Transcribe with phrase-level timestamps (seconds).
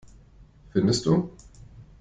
[0.73, 1.29] Findest du?